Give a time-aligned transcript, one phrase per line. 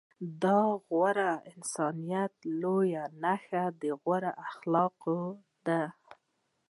[0.41, 0.43] د
[0.85, 3.63] غوره انسانيت لويه نښه
[4.03, 4.99] غوره اخلاق
[5.67, 5.81] دي.